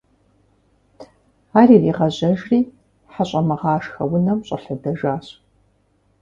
[1.59, 2.59] Ар иригъэжьэжри,
[3.13, 5.27] ХьэщӀэмыгъашхэ унэм щӀэлъэдэжащ.